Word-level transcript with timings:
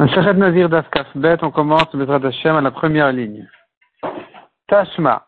Un 0.00 0.32
Nazir 0.34 0.70
on 1.42 1.50
commence 1.50 1.92
le 1.92 2.08
Hashem 2.08 2.54
à 2.54 2.60
la 2.60 2.70
première 2.70 3.10
ligne. 3.10 3.48
Tashma. 4.68 5.26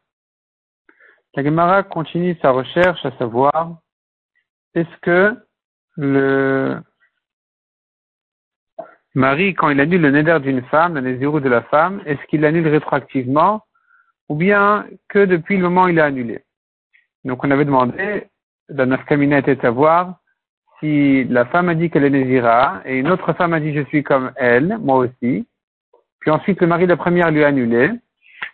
La 1.34 1.42
Gemara 1.42 1.82
continue 1.82 2.38
sa 2.40 2.52
recherche 2.52 3.04
à 3.04 3.10
savoir 3.18 3.78
est-ce 4.74 4.96
que 5.02 5.36
le 5.96 6.80
mari, 9.16 9.54
quand 9.54 9.70
il 9.70 9.80
annule 9.80 10.02
le 10.02 10.12
neder 10.12 10.38
d'une 10.38 10.62
femme, 10.66 10.94
le 10.94 11.00
nézirou 11.00 11.40
de 11.40 11.48
la 11.48 11.62
femme, 11.62 12.00
est-ce 12.06 12.24
qu'il 12.28 12.44
annule 12.44 12.68
rétroactivement 12.68 13.64
ou 14.28 14.36
bien 14.36 14.86
que 15.08 15.24
depuis 15.24 15.56
le 15.56 15.64
moment 15.64 15.86
où 15.86 15.88
il 15.88 15.98
a 15.98 16.04
annulé? 16.04 16.44
Donc 17.24 17.42
on 17.42 17.50
avait 17.50 17.64
demandé, 17.64 18.28
la 18.68 18.86
nafkamina 18.86 19.38
était 19.38 19.56
de 19.56 19.62
savoir 19.62 20.20
si 20.80 21.24
la 21.24 21.44
femme 21.44 21.68
a 21.68 21.74
dit 21.74 21.90
qu'elle 21.90 22.04
est 22.04 22.10
Nézira, 22.10 22.80
et 22.84 22.98
une 22.98 23.10
autre 23.10 23.32
femme 23.34 23.52
a 23.52 23.60
dit 23.60 23.74
je 23.74 23.84
suis 23.84 24.02
comme 24.02 24.32
elle, 24.36 24.78
moi 24.78 24.96
aussi, 24.96 25.46
puis 26.20 26.30
ensuite 26.30 26.60
le 26.60 26.66
mari 26.66 26.84
de 26.84 26.90
la 26.90 26.96
première 26.96 27.30
lui 27.30 27.44
a 27.44 27.48
annulé, 27.48 27.90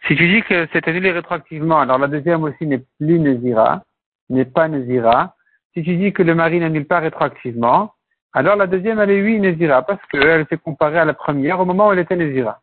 si 0.06 0.16
tu 0.16 0.28
dis 0.28 0.42
que 0.42 0.68
c'est 0.72 0.86
annulé 0.88 1.12
rétroactivement, 1.12 1.80
alors 1.80 1.98
la 1.98 2.08
deuxième 2.08 2.42
aussi 2.42 2.66
n'est 2.66 2.82
plus 2.98 3.18
Nézira, 3.18 3.82
n'est 4.28 4.44
pas 4.44 4.68
Nézira, 4.68 5.34
si 5.72 5.82
tu 5.82 5.96
dis 5.96 6.12
que 6.12 6.22
le 6.22 6.34
mari 6.34 6.58
n'annule 6.58 6.86
pas 6.86 7.00
rétroactivement, 7.00 7.92
alors 8.32 8.56
la 8.56 8.66
deuxième 8.66 8.98
elle 8.98 9.10
est 9.10 9.22
oui 9.22 9.40
Nézira, 9.40 9.82
parce 9.82 10.04
qu'elle 10.10 10.46
s'est 10.48 10.58
comparée 10.58 10.98
à 10.98 11.04
la 11.04 11.14
première 11.14 11.60
au 11.60 11.64
moment 11.64 11.88
où 11.88 11.92
elle 11.92 12.00
était 12.00 12.16
Nézira. 12.16 12.60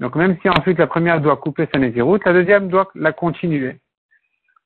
Donc 0.00 0.16
même 0.16 0.38
si 0.40 0.48
ensuite 0.48 0.78
la 0.78 0.86
première 0.86 1.20
doit 1.20 1.36
couper 1.36 1.68
sa 1.72 1.78
Néziroute, 1.78 2.24
la 2.24 2.32
deuxième 2.32 2.68
doit 2.68 2.88
la 2.94 3.12
continuer. 3.12 3.76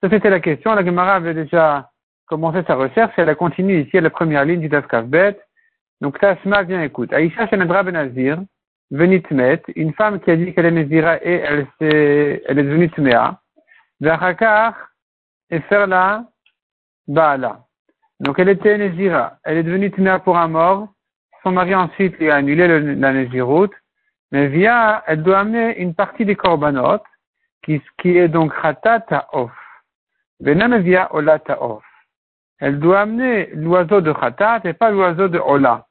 Ça 0.01 0.09
c'était 0.09 0.31
la 0.31 0.39
question, 0.41 0.75
la 0.75 0.85
Gemara 0.85 1.15
avait 1.15 1.35
déjà 1.35 1.91
commencer 2.27 2.63
sa 2.67 2.75
recherche, 2.75 3.13
elle 3.17 3.29
a 3.29 3.35
continué 3.35 3.81
ici 3.81 3.99
à 3.99 4.01
la 4.01 4.11
première 4.11 4.45
ligne 4.45 4.61
du 4.61 4.69
Bet. 4.69 5.39
Donc 6.01 6.19
Tasma 6.19 6.63
vient 6.63 6.83
écoute. 6.83 7.13
Aïcha 7.13 7.47
Shenadra 7.49 7.83
Benazir, 7.83 8.39
Venitmet, 8.91 9.63
une 9.77 9.93
femme 9.95 10.21
qui 10.21 10.31
a 10.31 10.37
dit 10.37 10.53
qu'elle 10.55 10.67
est 10.67 10.71
Nezira 10.71 11.17
et 11.23 11.35
elle, 11.35 11.67
est, 11.81 12.43
elle 12.47 12.59
est 12.59 12.63
devenue 12.63 12.91
Tmea. 12.91 13.41
Vachakar, 14.01 14.75
et 15.51 15.61
faire 15.61 15.87
la 15.87 16.25
Baala. 17.07 17.61
Donc 18.21 18.39
elle 18.39 18.49
était 18.49 18.77
Nezira, 18.77 19.39
elle 19.45 19.59
est 19.59 19.63
devenue 19.63 19.91
Tmea 19.91 20.19
pour 20.19 20.37
un 20.37 20.49
mort. 20.49 20.89
Son 21.43 21.53
mari 21.53 21.75
ensuite 21.75 22.19
lui 22.19 22.31
a 22.31 22.37
annulé 22.37 22.67
la 22.69 23.13
Néziroute. 23.13 23.73
Mais 24.33 24.49
via, 24.49 25.05
elle 25.07 25.23
doit 25.23 25.41
amener 25.41 25.79
une 25.79 25.95
partie 25.95 26.25
des 26.25 26.35
korbanot, 26.35 27.03
qui, 27.63 27.81
qui 28.01 28.17
est 28.19 28.29
donc 28.29 28.53
Khatat 28.61 29.29
Off. 29.33 29.53
Venam 30.41 30.77
via 30.79 31.15
Ola 31.15 31.39
Off 31.61 31.85
elle 32.61 32.79
doit 32.79 33.01
amener 33.01 33.51
l'oiseau 33.55 34.01
de 34.01 34.13
Khatat 34.13 34.61
et 34.65 34.73
pas 34.73 34.91
l'oiseau 34.91 35.29
de 35.29 35.39
Ola. 35.39 35.87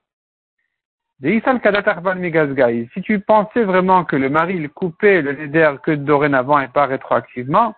Si 1.22 3.02
tu 3.02 3.20
pensais 3.20 3.64
vraiment 3.64 4.03
que 4.03 4.16
le 4.16 4.30
mari 4.30 4.55
il 4.55 4.70
coupait 4.70 5.22
le 5.22 5.33
neder 5.33 5.75
que 5.83 5.92
dorénavant 5.92 6.59
et 6.59 6.67
pas 6.67 6.86
rétroactivement, 6.86 7.73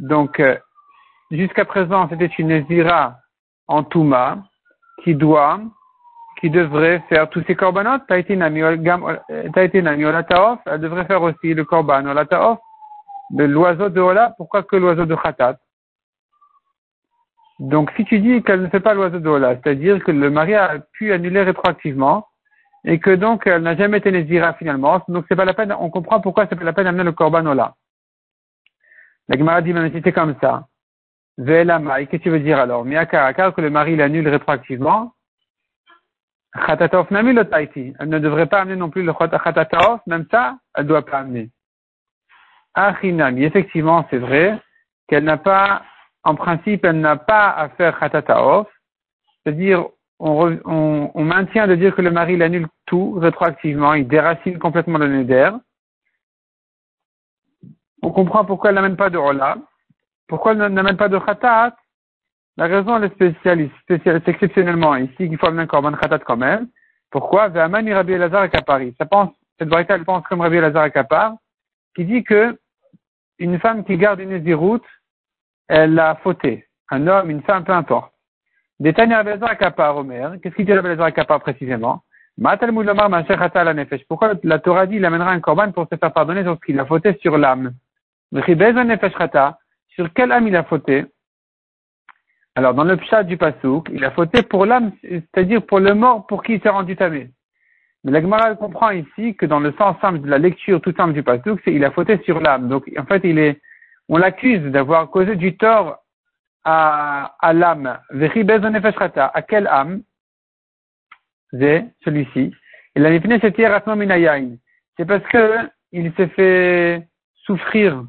donc 0.00 0.40
euh, 0.40 0.56
jusqu'à 1.30 1.64
présent 1.64 2.08
c'était 2.10 2.26
une 2.26 2.48
Nézira 2.48 3.16
en 3.68 3.84
Touma 3.84 4.42
qui 5.02 5.14
doit, 5.14 5.60
qui 6.40 6.50
devrait 6.50 7.02
faire 7.08 7.30
tous 7.30 7.42
ces 7.46 7.54
korbanot, 7.54 8.00
Taof, 8.08 10.58
elle 10.66 10.80
devrait 10.80 11.06
faire 11.06 11.22
aussi 11.22 11.54
le 11.54 11.64
korban 11.64 12.02
de 12.02 13.44
l'oiseau 13.44 13.88
de 13.88 14.00
Ola, 14.00 14.34
pourquoi 14.36 14.62
que 14.62 14.76
l'oiseau 14.76 15.06
de 15.06 15.14
Khatat? 15.14 15.58
Donc, 17.58 17.90
si 17.96 18.04
tu 18.04 18.20
dis 18.20 18.42
qu'elle 18.42 18.62
ne 18.62 18.68
fait 18.68 18.80
pas 18.80 18.94
l'oiseau 18.94 19.18
de 19.18 19.28
Ola, 19.28 19.56
c'est-à-dire 19.56 20.02
que 20.04 20.12
le 20.12 20.30
mari 20.30 20.54
a 20.54 20.78
pu 20.92 21.12
annuler 21.12 21.42
rétroactivement, 21.42 22.26
et 22.84 23.00
que 23.00 23.10
donc 23.10 23.46
elle 23.46 23.62
n'a 23.62 23.76
jamais 23.76 23.98
été 23.98 24.12
Nézira 24.12 24.54
finalement, 24.54 25.02
donc 25.08 25.24
c'est 25.28 25.36
pas 25.36 25.44
la 25.44 25.54
peine, 25.54 25.74
on 25.78 25.90
comprend 25.90 26.20
pourquoi 26.20 26.46
c'est 26.48 26.56
pas 26.56 26.64
la 26.64 26.72
peine 26.72 26.84
d'amener 26.84 27.04
le 27.04 27.12
Korban 27.12 27.44
Ola. 27.46 27.74
La 29.28 29.36
Gemara 29.36 29.60
dit, 29.60 29.72
mais 29.72 29.90
c'est 29.92 30.12
comme 30.12 30.36
ça, 30.40 30.68
Ve'elamai, 31.36 32.06
qu'est-ce 32.06 32.18
que 32.18 32.22
tu 32.24 32.30
veux 32.30 32.40
dire 32.40 32.58
alors? 32.58 32.84
Miakarakar, 32.84 33.54
que 33.54 33.60
le 33.60 33.70
mari 33.70 33.96
l'annule 33.96 34.28
rétroactivement, 34.28 35.12
Khatataof 36.54 37.10
nami 37.10 37.32
le. 37.32 37.46
Elle 37.52 38.08
ne 38.08 38.18
devrait 38.18 38.46
pas 38.46 38.60
amener 38.60 38.76
non 38.76 38.90
plus 38.90 39.02
le 39.02 39.12
Khatataof, 39.12 40.00
même 40.06 40.26
ça, 40.30 40.58
elle 40.74 40.86
doit 40.86 41.04
pas 41.04 41.18
amener. 41.18 41.50
Achinami, 42.74 43.44
effectivement, 43.44 44.06
c'est 44.10 44.18
vrai 44.18 44.58
qu'elle 45.08 45.24
n'a 45.24 45.36
pas 45.36 45.82
en 46.24 46.34
principe, 46.34 46.84
elle 46.84 47.00
n'a 47.00 47.16
pas 47.16 47.50
à 47.50 47.68
faire 47.70 47.98
khatataof, 47.98 48.68
c'est-à-dire 49.42 49.86
on, 50.18 51.24
maintient 51.24 51.68
de 51.68 51.76
dire 51.76 51.94
que 51.94 52.02
le 52.02 52.10
mari 52.10 52.36
l'annule 52.36 52.66
tout 52.86 53.12
rétroactivement, 53.12 53.94
il 53.94 54.08
déracine 54.08 54.58
complètement 54.58 54.98
le 54.98 55.08
neder. 55.08 55.50
On 58.02 58.10
comprend 58.10 58.44
pourquoi 58.44 58.70
elle 58.70 58.76
n'amène 58.76 58.96
pas 58.96 59.10
de 59.10 59.18
rola. 59.18 59.56
Pourquoi 60.26 60.52
elle 60.52 60.58
n'amène 60.58 60.96
pas 60.96 61.08
de 61.08 61.18
khatat? 61.18 61.76
La 62.56 62.66
raison 62.66 62.96
elle 62.96 63.04
est 63.04 63.14
spéciale, 63.14 63.70
exceptionnellement 64.26 64.96
ici 64.96 65.16
qu'il 65.16 65.38
faut 65.38 65.46
amener 65.46 65.62
un 65.62 65.66
korban 65.66 65.92
khatat 65.92 66.18
quand 66.20 66.36
même. 66.36 66.68
Pourquoi? 67.10 67.48
Ve'amani 67.48 67.94
Rabbi 67.94 68.12
Elazar 68.12 68.44
et 68.44 68.50
Kapari. 68.50 68.94
Ça 68.98 69.06
pense, 69.06 69.30
cette 69.58 69.70
vérité 69.70 69.94
elle 69.94 70.04
pense 70.04 70.26
comme 70.26 70.40
Rabbi 70.40 70.56
Elazar 70.56 70.86
et 70.86 70.90
Kapar, 70.90 71.36
qui 71.94 72.04
dit 72.04 72.24
que 72.24 72.58
une 73.38 73.58
femme 73.60 73.84
qui 73.84 73.96
garde 73.96 74.20
une 74.20 74.30
nésiroute, 74.30 74.84
elle 75.68 75.98
a 75.98 76.16
fauté. 76.16 76.66
Un 76.90 77.06
homme, 77.06 77.30
une 77.30 77.42
femme, 77.42 77.64
peu 77.64 77.72
importe. 77.72 78.12
Détania 78.80 79.22
Kappa 79.56 79.92
Omer. 79.92 80.36
Qu'est-ce 80.42 80.54
qu'il 80.54 80.64
dit 80.64 80.72
Rabbezer 80.72 81.12
Kappa 81.12 81.38
précisément? 81.38 82.02
Pourquoi 84.08 84.34
la 84.44 84.58
Torah 84.60 84.86
dit 84.86 84.96
il 84.96 85.04
amènera 85.04 85.32
un 85.32 85.40
korban 85.40 85.72
pour 85.72 85.88
se 85.90 85.96
faire 85.96 86.12
pardonner 86.12 86.44
sur 86.44 86.54
ce 86.54 86.60
qu'il 86.64 86.78
a 86.78 86.86
fauté 86.86 87.18
sur 87.20 87.36
l'âme? 87.36 87.72
Sur 88.32 88.44
quelle 90.14 90.30
âme 90.30 90.46
il 90.46 90.54
a 90.54 90.62
fauté? 90.62 91.06
Alors, 92.54 92.74
dans 92.74 92.84
le 92.84 92.96
pshat 92.96 93.24
du 93.24 93.36
pasouk, 93.36 93.88
il 93.92 94.04
a 94.04 94.12
fauté 94.12 94.42
pour 94.42 94.66
l'âme, 94.66 94.92
c'est-à-dire 95.02 95.62
pour 95.62 95.80
le 95.80 95.94
mort 95.94 96.26
pour 96.26 96.44
qui 96.44 96.54
il 96.54 96.60
s'est 96.60 96.68
rendu 96.68 96.94
tamé. 96.94 97.30
Mais 98.04 98.12
la 98.12 98.20
Gemara 98.20 98.54
comprend 98.54 98.90
ici 98.90 99.34
que 99.34 99.46
dans 99.46 99.58
le 99.58 99.72
sens 99.72 99.96
simple 100.00 100.20
de 100.20 100.28
la 100.28 100.38
lecture 100.38 100.80
tout 100.80 100.94
simple 100.96 101.14
du 101.14 101.24
pasouk, 101.24 101.60
c'est 101.64 101.72
il 101.72 101.84
a 101.84 101.90
fauté 101.90 102.18
sur 102.24 102.38
l'âme. 102.40 102.68
Donc, 102.68 102.88
en 102.96 103.04
fait, 103.04 103.22
il 103.24 103.40
est 103.40 103.60
on 104.08 104.16
l'accuse 104.16 104.62
d'avoir 104.72 105.10
causé 105.10 105.36
du 105.36 105.56
tort 105.56 105.98
à, 106.64 107.36
à 107.40 107.52
l'âme. 107.52 108.00
À 108.10 109.42
quelle 109.42 109.66
âme? 109.66 110.02
C'est 111.50 111.86
celui-ci. 112.04 112.52
Il 112.94 113.06
a 113.06 113.10
C'est 114.96 115.06
parce 115.06 115.24
que 115.28 115.70
il 115.92 116.12
s'est 116.14 116.28
fait 116.28 117.08
souffrir 117.34 118.04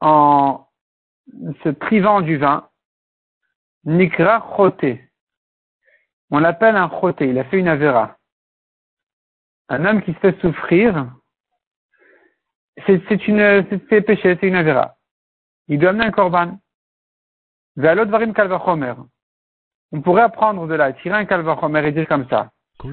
en 0.00 0.66
se 1.64 1.70
privant 1.70 2.20
du 2.20 2.36
vin. 2.36 2.68
Nikra 3.84 4.46
choté. 4.56 5.08
On 6.30 6.38
l'appelle 6.38 6.76
un 6.76 6.90
choté. 7.00 7.28
Il 7.28 7.38
a 7.38 7.44
fait 7.44 7.58
une 7.58 7.68
avéra. 7.68 8.18
Un 9.68 9.84
homme 9.84 10.02
qui 10.02 10.12
se 10.14 10.18
fait 10.18 10.40
souffrir 10.40 11.10
c'est 12.86 13.28
une, 13.28 13.64
c'est 13.88 14.00
péché, 14.00 14.36
c'est 14.40 14.46
une 14.46 14.54
avéra. 14.54 14.94
Il 15.68 15.78
doit 15.78 15.90
amener 15.90 16.06
un 16.06 16.10
korban. 16.10 16.58
kalvachomer. 18.34 18.94
On 19.92 20.00
pourrait 20.00 20.22
apprendre 20.22 20.66
de 20.66 20.74
là, 20.74 20.92
tirer 20.92 21.16
un 21.16 21.24
kalvachomer 21.24 21.86
et 21.86 21.92
dire 21.92 22.08
comme 22.08 22.26
ça. 22.28 22.50
Si 22.80 22.88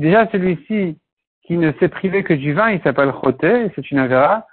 déjà 0.00 0.30
celui-ci 0.30 0.98
qui 1.42 1.56
ne 1.56 1.72
s'est 1.72 1.88
privé 1.88 2.22
que 2.22 2.34
du 2.34 2.52
vin, 2.52 2.70
il 2.70 2.82
s'appelle 2.82 3.12
choté, 3.22 3.70
c'est 3.74 3.90
une 3.90 3.98
avéra. 3.98 4.46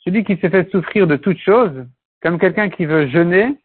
Celui 0.00 0.24
qui 0.24 0.36
s'est 0.36 0.50
fait 0.50 0.70
souffrir 0.70 1.06
de 1.06 1.16
toutes 1.16 1.38
choses, 1.38 1.86
comme 2.22 2.38
quelqu'un 2.38 2.68
qui 2.68 2.84
veut 2.84 3.08
jeûner, 3.08 3.56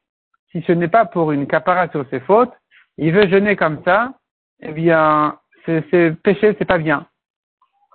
si 0.51 0.61
ce 0.63 0.71
n'est 0.71 0.87
pas 0.87 1.05
pour 1.05 1.31
une 1.31 1.47
capara 1.47 1.89
sur 1.89 2.07
ses 2.09 2.19
fautes, 2.21 2.53
il 2.97 3.11
veut 3.11 3.27
jeûner 3.27 3.55
comme 3.55 3.83
ça, 3.83 4.13
eh 4.61 4.71
bien, 4.71 5.37
c'est 5.65 6.13
péché, 6.23 6.55
c'est 6.57 6.65
pas 6.65 6.77
bien. 6.77 7.07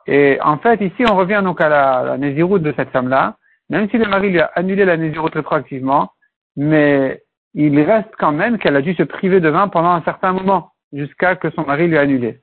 Et 0.07 0.39
en 0.43 0.59
fait, 0.59 0.81
ici, 0.81 1.05
on 1.09 1.17
revient 1.17 1.43
donc 1.45 1.61
à 1.61 1.69
la, 1.69 2.17
la 2.17 2.17
de 2.17 2.75
cette 2.77 2.91
femme-là, 2.91 3.37
même 3.69 3.91
si 3.91 3.99
le 3.99 4.07
mari 4.07 4.31
lui 4.31 4.41
a 4.41 4.51
annulé 4.55 4.85
la 4.85 4.97
nésiroute 4.97 5.35
rétroactivement, 5.35 6.13
mais 6.57 7.23
il 7.55 7.79
reste 7.83 8.11
quand 8.19 8.33
même 8.33 8.59
qu'elle 8.59 8.77
a 8.77 8.83
dû 8.83 8.95
se 8.95 9.03
priver 9.03 9.41
de 9.41 9.49
vin 9.49 9.69
pendant 9.69 9.91
un 9.91 10.03
certain 10.03 10.33
moment, 10.33 10.71
jusqu'à 10.93 11.37
que 11.37 11.51
son 11.51 11.65
mari 11.65 11.89
lui 11.89 11.99
a 11.99 12.03
annulé. 12.03 12.41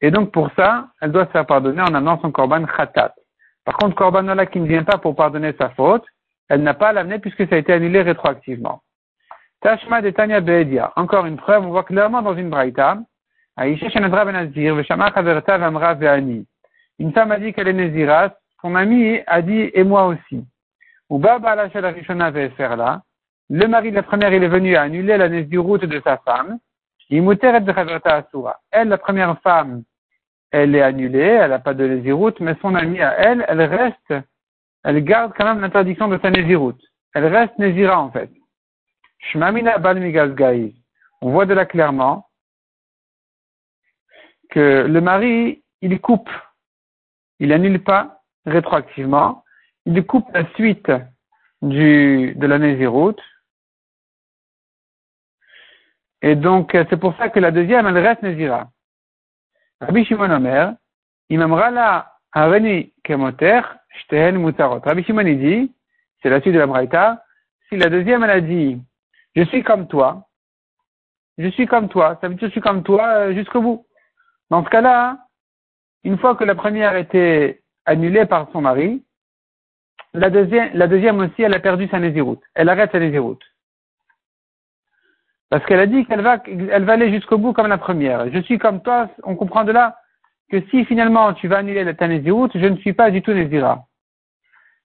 Et 0.00 0.10
donc, 0.10 0.30
pour 0.30 0.50
ça, 0.56 0.88
elle 1.00 1.12
doit 1.12 1.26
se 1.26 1.30
faire 1.30 1.46
pardonner 1.46 1.82
en 1.82 1.94
amenant 1.94 2.20
son 2.20 2.30
korban 2.30 2.64
khatat. 2.64 3.14
Par 3.64 3.76
contre, 3.76 3.96
korban 3.96 4.46
qui 4.46 4.60
ne 4.60 4.68
vient 4.68 4.84
pas 4.84 4.98
pour 4.98 5.16
pardonner 5.16 5.52
sa 5.58 5.70
faute, 5.70 6.04
elle 6.48 6.62
n'a 6.62 6.74
pas 6.74 6.88
à 6.88 6.92
l'amener 6.92 7.18
puisque 7.18 7.48
ça 7.48 7.56
a 7.56 7.58
été 7.58 7.72
annulé 7.72 8.02
rétroactivement. 8.02 8.82
Tashma 9.60 10.00
de 10.00 10.10
Tanya 10.10 10.40
Beedia. 10.40 10.92
Encore 10.96 11.26
une 11.26 11.36
preuve, 11.36 11.66
on 11.66 11.70
voit 11.70 11.84
clairement 11.84 12.22
dans 12.22 12.34
une 12.34 12.48
braïta 12.48 12.98
une 16.98 17.12
femme 17.12 17.32
a 17.32 17.38
dit 17.38 17.52
qu'elle 17.52 17.68
est 17.68 17.72
Nézirat, 17.72 18.34
son 18.60 18.74
ami 18.74 19.20
a 19.26 19.42
dit 19.42 19.70
et 19.72 19.84
moi 19.84 20.06
aussi. 20.06 20.44
Ou 21.08 21.18
Baba 21.18 21.54
la 21.54 21.90
Rishona 21.90 22.30
le 23.52 23.66
mari 23.66 23.90
de 23.90 23.96
la 23.96 24.04
première, 24.04 24.32
il 24.32 24.44
est 24.44 24.48
venu 24.48 24.76
à 24.76 24.82
annuler 24.82 25.16
la 25.16 25.28
route 25.60 25.84
de 25.84 26.00
sa 26.04 26.18
femme. 26.18 26.58
Elle, 27.10 28.88
la 28.88 28.98
première 28.98 29.40
femme, 29.40 29.82
elle 30.52 30.76
est 30.76 30.82
annulée, 30.82 31.18
elle 31.18 31.50
n'a 31.50 31.58
pas 31.58 31.74
de 31.74 31.84
Néziroute, 31.84 32.38
mais 32.38 32.54
son 32.62 32.76
amie 32.76 33.00
à 33.00 33.12
elle, 33.18 33.44
elle 33.48 33.62
reste, 33.62 34.14
elle 34.84 35.02
garde 35.02 35.32
quand 35.36 35.44
même 35.44 35.60
l'interdiction 35.60 36.06
de 36.06 36.20
sa 36.22 36.30
Néziroute. 36.30 36.80
Elle 37.12 37.26
reste 37.26 37.58
Nézira 37.58 38.00
en 38.00 38.12
fait. 38.12 38.30
On 41.22 41.30
voit 41.30 41.46
de 41.46 41.54
là 41.54 41.66
clairement 41.66 42.29
que 44.50 44.86
le 44.88 45.00
mari, 45.00 45.62
il 45.80 46.00
coupe, 46.00 46.30
il 47.38 47.52
annule 47.52 47.82
pas 47.82 48.22
rétroactivement, 48.46 49.44
il 49.86 50.04
coupe 50.04 50.30
la 50.34 50.46
suite 50.54 50.90
du, 51.62 52.34
de 52.36 52.46
la 52.46 52.58
Néziroute, 52.58 53.20
et 56.22 56.36
donc, 56.36 56.70
c'est 56.72 56.98
pour 56.98 57.16
ça 57.16 57.28
que 57.30 57.40
la 57.40 57.50
deuxième, 57.50 57.86
elle 57.86 57.98
reste 57.98 58.22
Nézira. 58.22 58.68
Rabbi 59.80 60.04
Shimon 60.04 60.30
Omer, 60.30 60.74
Imam 61.30 61.56
la 61.56 62.12
Areni 62.32 62.92
Kemoter, 63.02 63.62
Shtehen 64.00 64.36
Mutarot. 64.36 64.80
Rabbi 64.80 65.02
Shimon, 65.02 65.22
dit, 65.22 65.72
c'est 66.22 66.28
la 66.28 66.40
suite 66.40 66.54
de 66.54 66.58
la 66.58 66.66
Braïta, 66.66 67.24
si 67.68 67.76
la 67.76 67.88
deuxième, 67.88 68.22
elle 68.24 68.30
a 68.30 68.40
dit, 68.40 68.78
je 69.34 69.42
suis 69.44 69.62
comme 69.62 69.86
toi, 69.88 70.28
je 71.38 71.48
suis 71.48 71.66
comme 71.66 71.88
toi, 71.88 72.18
ça 72.20 72.28
veut 72.28 72.34
dire 72.34 72.48
je 72.48 72.52
suis 72.52 72.60
comme 72.60 72.82
toi 72.82 73.06
euh, 73.06 73.34
jusqu'au 73.34 73.62
bout. 73.62 73.86
Dans 74.50 74.64
ce 74.64 74.70
cas-là, 74.70 75.18
une 76.04 76.18
fois 76.18 76.34
que 76.34 76.44
la 76.44 76.54
première 76.54 76.96
était 76.96 77.62
annulée 77.86 78.26
par 78.26 78.48
son 78.52 78.60
mari, 78.60 79.02
la 80.12 80.28
deuxième, 80.28 81.20
aussi, 81.20 81.42
elle 81.42 81.54
a 81.54 81.60
perdu 81.60 81.86
sa 81.88 82.00
Néziroute. 82.00 82.42
Elle 82.54 82.68
arrête 82.68 82.90
sa 82.90 82.98
Néziroute. 82.98 83.42
Parce 85.50 85.64
qu'elle 85.66 85.80
a 85.80 85.86
dit 85.86 86.04
qu'elle 86.06 86.20
va, 86.20 86.42
elle 86.46 86.84
va 86.84 86.92
aller 86.92 87.10
jusqu'au 87.12 87.38
bout 87.38 87.52
comme 87.52 87.68
la 87.68 87.78
première. 87.78 88.30
Je 88.32 88.40
suis 88.40 88.58
comme 88.58 88.82
toi, 88.82 89.08
on 89.24 89.36
comprend 89.36 89.64
de 89.64 89.72
là 89.72 89.96
que 90.50 90.60
si 90.70 90.84
finalement 90.84 91.32
tu 91.34 91.48
vas 91.48 91.58
annuler 91.58 91.84
la 91.84 92.08
Nézirut, 92.08 92.50
je 92.54 92.66
ne 92.66 92.76
suis 92.76 92.92
pas 92.92 93.10
du 93.10 93.22
tout 93.22 93.32
Nézira. 93.32 93.84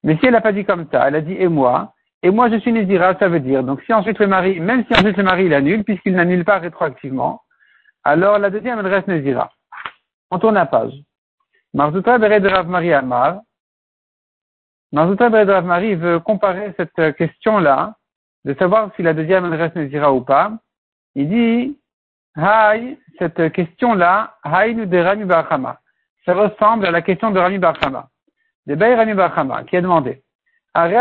Mais 0.03 0.17
si 0.17 0.27
elle 0.27 0.33
n'a 0.33 0.41
pas 0.41 0.51
dit 0.51 0.65
comme 0.65 0.87
ça, 0.91 1.07
elle 1.07 1.15
a 1.15 1.21
dit 1.21 1.33
et 1.33 1.47
moi, 1.47 1.93
et 2.21 2.29
moi 2.29 2.49
je 2.49 2.57
suis 2.57 2.71
Nézira, 2.71 3.15
ça 3.17 3.27
veut 3.27 3.39
dire. 3.39 3.63
Donc 3.63 3.81
si 3.83 3.93
ensuite 3.93 4.19
le 4.19 4.27
mari, 4.27 4.59
même 4.59 4.85
si 4.85 4.93
ensuite 4.93 5.17
le 5.17 5.23
mari 5.23 5.49
l'annule, 5.49 5.83
puisqu'il 5.83 6.13
n'annule 6.13 6.45
pas 6.45 6.59
rétroactivement, 6.59 7.41
alors 8.03 8.37
la 8.37 8.51
deuxième 8.51 8.79
elle 8.79 8.87
reste 8.87 9.07
Nézira. 9.07 9.51
On 10.35 10.39
tourne 10.39 10.55
la 10.55 10.65
page. 10.65 10.91
Marzouta 11.73 12.17
Marie 15.61 15.95
veut 15.95 16.19
comparer 16.19 16.75
cette 16.75 17.15
question-là 17.15 17.95
de 18.43 18.53
savoir 18.55 18.91
si 18.97 19.01
la 19.01 19.13
deuxième 19.13 19.45
reste 19.53 19.77
Nézira 19.77 20.11
ou 20.11 20.19
pas, 20.19 20.51
il 21.15 21.29
dit, 21.29 21.79
Haï, 22.35 22.99
cette 23.17 23.53
question-là, 23.53 24.35
Haï 24.43 24.75
nous 24.75 24.85
de 24.85 24.97
Rami 24.97 25.23
Barhama. 25.23 25.79
Ça 26.25 26.33
ressemble 26.33 26.85
à 26.85 26.91
la 26.91 27.01
question 27.01 27.31
de 27.31 27.39
Rami 27.39 27.57
Barhama. 27.57 28.09
De 28.65 28.75
Bay 28.75 28.93
Rami 28.93 29.13
Barhama, 29.13 29.63
qui 29.63 29.77
a 29.77 29.81
demandé, 29.81 30.21
Un 30.73 30.91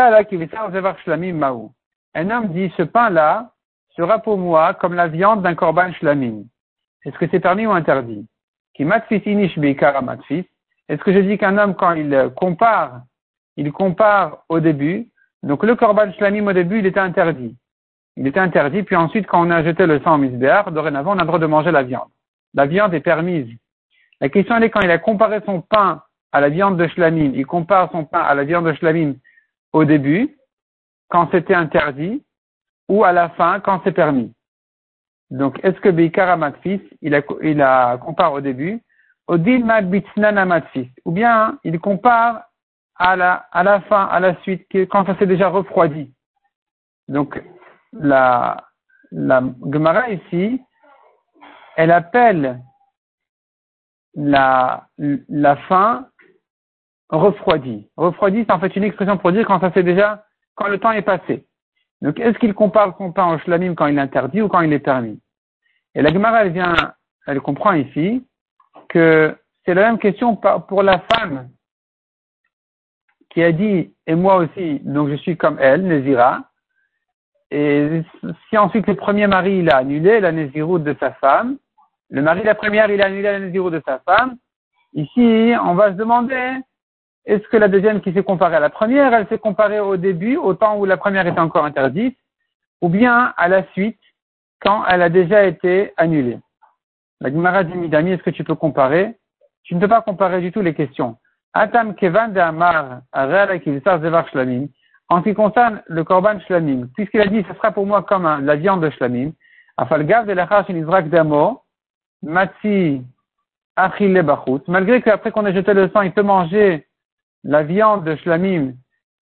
homme 2.29 2.47
dit, 2.53 2.73
ce 2.77 2.83
pain-là 2.83 3.51
sera 3.97 4.19
pour 4.19 4.37
moi 4.37 4.75
comme 4.75 4.93
la 4.93 5.09
viande 5.09 5.41
d'un 5.41 5.55
korban 5.55 5.91
shlamim. 5.91 6.43
Est-ce 7.03 7.17
que 7.17 7.27
c'est 7.29 7.41
permis 7.41 7.67
ou 7.67 7.71
interdit? 7.71 8.25
Qui 8.75 8.83
Est-ce 8.83 9.07
que 11.03 11.13
je 11.13 11.19
dis 11.19 11.37
qu'un 11.37 11.57
homme, 11.57 11.75
quand 11.75 11.93
il 11.93 12.31
compare, 12.35 13.03
il 13.55 13.71
compare 13.71 14.43
au 14.49 14.59
début, 14.59 15.07
donc 15.43 15.63
le 15.63 15.75
korban 15.75 16.11
shlamim 16.13 16.47
au 16.47 16.53
début, 16.53 16.79
il 16.79 16.85
était 16.85 16.99
interdit. 16.99 17.55
Il 18.17 18.27
était 18.27 18.39
interdit, 18.39 18.83
puis 18.83 18.95
ensuite, 18.95 19.27
quand 19.27 19.47
on 19.47 19.51
a 19.51 19.63
jeté 19.63 19.85
le 19.85 20.01
sang 20.01 20.15
au 20.15 20.17
misbéar, 20.17 20.71
dorénavant, 20.71 21.15
on 21.15 21.19
a 21.19 21.21
le 21.21 21.27
droit 21.27 21.39
de 21.39 21.45
manger 21.45 21.71
la 21.71 21.83
viande. 21.83 22.09
La 22.53 22.65
viande 22.65 22.93
est 22.93 22.99
permise. 22.99 23.47
La 24.19 24.29
question, 24.29 24.57
elle 24.57 24.63
est 24.63 24.69
quand 24.69 24.81
il 24.81 24.91
a 24.91 24.97
comparé 24.97 25.39
son 25.45 25.61
pain 25.61 26.01
à 26.33 26.41
la 26.41 26.49
viande 26.49 26.77
de 26.77 26.87
shlamim, 26.87 27.31
il 27.33 27.45
compare 27.45 27.89
son 27.91 28.03
pain 28.03 28.21
à 28.21 28.35
la 28.35 28.43
viande 28.43 28.65
de 28.65 28.73
shlamim 28.73 29.13
au 29.71 29.85
début, 29.85 30.35
quand 31.07 31.29
c'était 31.31 31.55
interdit, 31.55 32.21
ou 32.89 33.05
à 33.05 33.13
la 33.13 33.29
fin, 33.29 33.61
quand 33.61 33.79
c'est 33.85 33.93
permis. 33.93 34.33
Donc, 35.35 35.59
est-ce 35.63 35.77
que 35.81 35.89
Beikar 35.89 36.37
Matfis, 36.37 36.81
il 37.01 37.13
a, 37.13 37.97
compare 37.97 38.31
au 38.31 38.39
début, 38.39 38.81
au 39.27 39.37
Matfis, 39.37 40.89
ou 41.03 41.11
bien 41.11 41.59
il 41.65 41.77
compare 41.79 42.45
à 42.95 43.17
la, 43.17 43.81
fin, 43.89 44.05
à 44.05 44.21
la 44.21 44.39
suite, 44.43 44.65
quand 44.89 45.05
ça 45.05 45.17
s'est 45.17 45.25
déjà 45.25 45.49
refroidi. 45.49 46.13
Donc, 47.09 47.43
la, 47.91 48.63
la 49.11 49.43
Gemara 49.69 50.09
ici, 50.09 50.61
elle 51.75 51.91
appelle 51.91 52.61
la, 54.13 54.87
la 54.97 55.57
fin 55.67 56.07
refroidi. 57.09 57.89
Refroidi, 57.97 58.45
c'est 58.45 58.53
en 58.53 58.59
fait 58.61 58.73
une 58.77 58.85
expression 58.85 59.17
pour 59.17 59.33
dire 59.33 59.45
quand 59.45 59.59
ça 59.59 59.73
s'est 59.73 59.83
déjà, 59.83 60.23
quand 60.55 60.69
le 60.69 60.79
temps 60.79 60.91
est 60.91 61.01
passé. 61.01 61.45
Donc, 62.01 62.21
est-ce 62.21 62.39
qu'il 62.39 62.53
compare 62.53 62.95
son 62.97 63.11
pain 63.11 63.33
au 63.33 63.37
shlamim 63.39 63.75
quand 63.75 63.87
il 63.87 63.97
est 63.97 64.01
interdit 64.01 64.41
ou 64.41 64.47
quand 64.47 64.61
il 64.61 64.71
est 64.71 64.79
permis? 64.79 65.19
Et 65.95 66.01
la 66.01 66.11
Gemara, 66.11 66.45
elle 66.45 66.51
vient, 66.51 66.75
elle 67.25 67.39
comprend 67.41 67.73
ici 67.73 68.23
que 68.89 69.35
c'est 69.65 69.73
la 69.73 69.83
même 69.83 69.97
question 69.97 70.35
pour 70.35 70.83
la 70.83 70.99
femme 70.99 71.49
qui 73.29 73.41
a 73.41 73.51
dit, 73.51 73.93
et 74.05 74.15
moi 74.15 74.35
aussi, 74.35 74.79
donc 74.81 75.09
je 75.09 75.15
suis 75.15 75.37
comme 75.37 75.57
elle, 75.59 75.83
Nézira. 75.83 76.43
Et 77.51 78.01
si 78.49 78.57
ensuite 78.57 78.87
le 78.87 78.95
premier 78.95 79.27
mari, 79.27 79.59
il 79.59 79.69
a 79.69 79.77
annulé 79.77 80.19
la 80.19 80.31
Néziroute 80.31 80.83
de 80.83 80.95
sa 80.99 81.13
femme, 81.13 81.57
le 82.09 82.21
mari 82.21 82.41
de 82.41 82.45
la 82.45 82.55
première, 82.55 82.89
il 82.91 83.01
a 83.01 83.05
annulé 83.05 83.23
la 83.23 83.39
Néziroute 83.39 83.73
de 83.73 83.83
sa 83.85 83.99
femme, 83.99 84.37
ici, 84.93 85.53
on 85.63 85.75
va 85.75 85.91
se 85.91 85.97
demander, 85.97 86.55
est-ce 87.25 87.47
que 87.47 87.57
la 87.57 87.67
deuxième 87.67 88.01
qui 88.01 88.13
s'est 88.13 88.23
comparée 88.23 88.55
à 88.55 88.59
la 88.59 88.69
première, 88.69 89.13
elle 89.13 89.27
s'est 89.27 89.39
comparée 89.39 89.79
au 89.79 89.97
début, 89.97 90.37
au 90.37 90.53
temps 90.53 90.77
où 90.77 90.85
la 90.85 90.97
première 90.97 91.25
était 91.25 91.39
encore 91.39 91.65
interdite, 91.65 92.17
ou 92.81 92.89
bien 92.89 93.33
à 93.37 93.47
la 93.47 93.65
suite, 93.71 93.99
elle 94.89 95.01
a 95.01 95.09
déjà 95.09 95.45
été 95.45 95.93
annulée. 95.97 96.39
La 97.21 97.29
Gemara 97.29 97.63
Midami, 97.63 98.11
est-ce 98.11 98.23
que 98.23 98.29
tu 98.29 98.43
peux 98.43 98.55
comparer? 98.55 99.15
Tu 99.63 99.75
ne 99.75 99.79
peux 99.79 99.87
pas 99.87 100.01
comparer 100.01 100.41
du 100.41 100.51
tout 100.51 100.61
les 100.61 100.73
questions. 100.73 101.17
Atam 101.53 101.95
Kevan 101.95 102.33
de 102.33 102.39
Amar, 102.39 103.01
Shlamim, 104.29 104.67
en 105.09 105.19
ce 105.19 105.29
qui 105.29 105.33
concerne 105.33 105.81
le 105.87 106.03
Korban 106.03 106.39
Shlamim, 106.41 106.87
puisqu'il 106.95 107.21
a 107.21 107.27
dit, 107.27 107.45
ce 107.47 107.53
sera 107.55 107.71
pour 107.71 107.85
moi 107.85 108.03
comme 108.03 108.25
la 108.43 108.55
viande 108.55 108.81
de 108.81 108.89
Shlamim, 108.89 109.31
Afalgav 109.77 110.25
de 110.27 111.09
Damo, 111.09 111.61
Matsi 112.23 113.01
Achille 113.75 114.21
Bachut, 114.21 114.67
malgré 114.67 115.01
qu'après 115.01 115.31
qu'on 115.31 115.45
ait 115.45 115.53
jeté 115.53 115.73
le 115.73 115.89
sang, 115.89 116.01
il 116.01 116.11
peut 116.11 116.23
manger 116.23 116.87
la 117.43 117.63
viande 117.63 118.03
de 118.03 118.15
Shlamim 118.17 118.73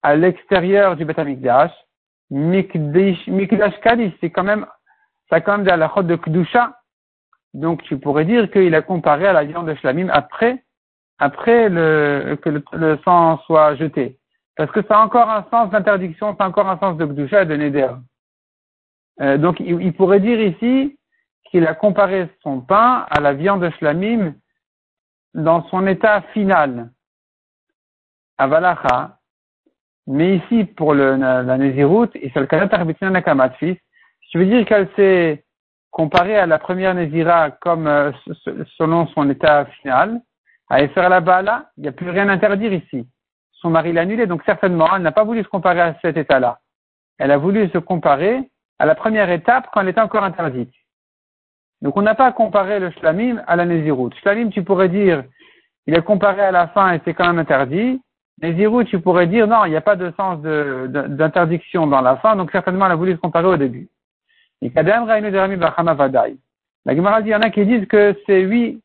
à 0.02 0.16
l'extérieur 0.16 0.96
du 0.96 1.04
Beth 1.04 1.18
Amikdash, 1.18 1.72
Mikdash 2.30 3.80
Kaddish, 3.82 4.12
c'est 4.20 4.30
quand 4.30 4.42
même, 4.42 4.66
ça 5.30 5.40
quand 5.40 5.58
même 5.58 5.66
de 5.66 5.70
la 5.70 6.02
de 6.02 6.16
Kdusha. 6.16 6.78
Donc 7.54 7.82
tu 7.84 7.98
pourrais 7.98 8.24
dire 8.24 8.50
qu'il 8.50 8.74
a 8.74 8.82
comparé 8.82 9.26
à 9.26 9.32
la 9.32 9.44
viande 9.44 9.68
de 9.68 9.74
Shlamim 9.74 10.08
après 10.10 10.64
après 11.18 11.68
le, 11.68 12.36
que 12.42 12.50
le, 12.50 12.98
sang 13.04 13.38
soit 13.46 13.76
jeté. 13.76 14.18
Parce 14.56 14.70
que 14.72 14.82
ça 14.82 14.98
a 14.98 15.04
encore 15.04 15.30
un 15.30 15.46
sens 15.50 15.70
d'interdiction, 15.70 16.36
ça 16.36 16.44
a 16.44 16.48
encore 16.48 16.68
un 16.68 16.78
sens 16.78 16.96
de 16.96 17.06
Gdusha 17.06 17.42
et 17.42 17.46
de 17.46 17.56
Neder. 17.56 17.90
Euh, 19.20 19.38
donc 19.38 19.60
il, 19.60 19.92
pourrait 19.92 20.20
dire 20.20 20.40
ici 20.40 20.98
qu'il 21.44 21.66
a 21.66 21.74
comparé 21.74 22.28
son 22.42 22.60
pain 22.60 23.06
à 23.10 23.20
la 23.20 23.32
viande 23.32 23.62
de 23.62 23.70
Shlamim 23.70 24.34
dans 25.34 25.62
son 25.68 25.86
état 25.86 26.22
final, 26.32 26.90
à 28.38 28.46
Valacha. 28.48 29.18
Mais 30.06 30.36
ici, 30.36 30.64
pour 30.64 30.94
le, 30.94 31.16
la, 31.16 31.42
la 31.42 31.56
il 31.56 31.74
le 31.76 33.10
Nakamatfis, 33.10 33.78
je 34.34 34.40
veux 34.40 34.46
dire 34.46 34.66
qu'elle 34.66 34.88
s'est 34.96 35.44
comparée 35.92 36.36
à 36.36 36.46
la 36.46 36.58
première 36.58 36.92
Nézira 36.92 37.52
comme 37.52 37.86
euh, 37.86 38.10
selon 38.76 39.06
son 39.08 39.30
état 39.30 39.64
final, 39.80 40.20
à 40.68 40.88
faire 40.88 41.08
la 41.08 41.20
bala, 41.20 41.70
il 41.76 41.82
n'y 41.82 41.88
a 41.88 41.92
plus 41.92 42.10
rien 42.10 42.28
à 42.28 42.32
interdire 42.32 42.72
ici. 42.72 43.06
Son 43.52 43.70
mari 43.70 43.92
l'a 43.92 44.00
annulé, 44.00 44.26
donc 44.26 44.42
certainement, 44.44 44.88
elle 44.94 45.02
n'a 45.02 45.12
pas 45.12 45.22
voulu 45.22 45.44
se 45.44 45.48
comparer 45.48 45.82
à 45.82 45.96
cet 46.02 46.16
état-là. 46.16 46.58
Elle 47.18 47.30
a 47.30 47.38
voulu 47.38 47.68
se 47.68 47.78
comparer 47.78 48.50
à 48.80 48.86
la 48.86 48.96
première 48.96 49.30
étape 49.30 49.68
quand 49.72 49.82
elle 49.82 49.88
était 49.88 50.00
encore 50.00 50.24
interdite. 50.24 50.72
Donc 51.80 51.96
on 51.96 52.02
n'a 52.02 52.16
pas 52.16 52.32
comparé 52.32 52.80
le 52.80 52.90
shlamim 52.90 53.40
à 53.46 53.54
la 53.54 53.66
nézirut. 53.66 54.10
Shlamim, 54.20 54.50
tu 54.50 54.64
pourrais 54.64 54.88
dire, 54.88 55.22
il 55.86 55.94
est 55.94 56.02
comparé 56.02 56.40
à 56.40 56.50
la 56.50 56.66
fin 56.68 56.92
et 56.92 57.00
c'est 57.04 57.14
quand 57.14 57.28
même 57.28 57.38
interdit. 57.38 58.02
Nézirut, 58.42 58.86
tu 58.86 59.00
pourrais 59.00 59.28
dire, 59.28 59.46
non, 59.46 59.64
il 59.64 59.70
n'y 59.70 59.76
a 59.76 59.80
pas 59.80 59.94
de 59.94 60.12
sens 60.16 60.40
d'interdiction 60.40 61.86
dans 61.86 62.00
la 62.00 62.16
fin, 62.16 62.34
donc 62.34 62.50
certainement 62.50 62.86
elle 62.86 62.92
a 62.92 62.96
voulu 62.96 63.12
se 63.12 63.18
comparer 63.18 63.46
au 63.46 63.56
début. 63.56 63.88
La 66.86 66.94
Gemara 66.94 67.22
dit, 67.22 67.28
il 67.28 67.32
y 67.32 67.34
en 67.34 67.40
a 67.40 67.50
qui 67.50 67.64
disent 67.66 67.86
que 67.86 68.16
c'est 68.26 68.44
oui, 68.46 68.80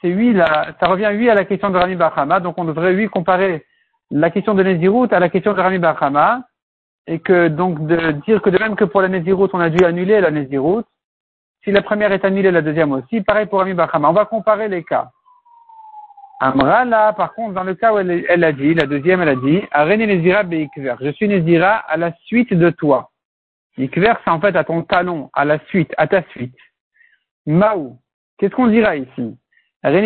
c'est 0.00 0.12
oui, 0.14 0.36
ça 0.36 0.86
revient 0.86 1.10
oui 1.12 1.28
à 1.28 1.34
la 1.34 1.44
question 1.44 1.70
de 1.70 1.78
Rami 1.78 1.96
Bahama, 1.96 2.40
donc 2.40 2.58
on 2.58 2.64
devrait 2.64 2.94
oui 2.94 3.08
comparer 3.08 3.64
la 4.10 4.30
question 4.30 4.54
de 4.54 4.62
Nézirut 4.62 5.08
à 5.10 5.20
la 5.20 5.28
question 5.28 5.52
de 5.54 5.60
Rami 5.60 5.78
Bahama, 5.78 6.42
et 7.06 7.18
que 7.18 7.48
donc 7.48 7.86
de 7.86 8.12
dire 8.26 8.42
que 8.42 8.50
de 8.50 8.58
même 8.58 8.76
que 8.76 8.84
pour 8.84 9.02
la 9.02 9.08
Néziroute, 9.08 9.50
on 9.54 9.60
a 9.60 9.70
dû 9.70 9.84
annuler 9.84 10.20
la 10.20 10.30
Néziroute, 10.30 10.86
si 11.64 11.72
la 11.72 11.82
première 11.82 12.12
est 12.12 12.24
annulée, 12.24 12.50
la 12.50 12.62
deuxième 12.62 12.92
aussi, 12.92 13.20
pareil 13.20 13.46
pour 13.46 13.60
Ami 13.60 13.74
Bachama. 13.74 14.08
On 14.08 14.14
va 14.14 14.24
comparer 14.24 14.68
les 14.68 14.82
cas. 14.82 15.10
Amra, 16.40 16.86
là, 16.86 17.12
par 17.12 17.34
contre, 17.34 17.52
dans 17.52 17.64
le 17.64 17.74
cas 17.74 17.92
où 17.92 17.98
elle, 17.98 18.44
a 18.44 18.52
dit, 18.52 18.72
la 18.72 18.86
deuxième, 18.86 19.20
elle 19.20 19.28
a 19.28 19.36
dit, 19.36 19.60
Arene 19.70 20.06
Nezira 20.06 20.42
Beikver. 20.42 20.94
Je 21.02 21.10
suis 21.10 21.28
Nezira 21.28 21.74
à 21.76 21.98
la 21.98 22.12
suite 22.24 22.54
de 22.54 22.70
toi. 22.70 23.10
Ikver, 23.78 24.14
c'est 24.24 24.30
en 24.30 24.40
fait 24.40 24.56
à 24.56 24.64
ton 24.64 24.82
talon, 24.82 25.30
à 25.32 25.44
la 25.44 25.58
suite, 25.66 25.92
à 25.96 26.06
ta 26.06 26.22
suite. 26.30 26.56
Maou. 27.46 27.98
Qu'est-ce 28.38 28.54
qu'on 28.54 28.68
dira 28.68 28.96
ici? 28.96 29.36
Est-ce 29.82 29.96